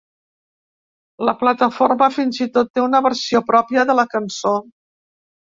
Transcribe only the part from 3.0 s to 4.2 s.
versió pròpia de la